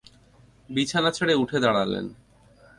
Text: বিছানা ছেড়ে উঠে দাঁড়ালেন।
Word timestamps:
বিছানা 0.69 1.09
ছেড়ে 1.11 1.33
উঠে 1.35 1.57
দাঁড়ালেন। 1.59 2.05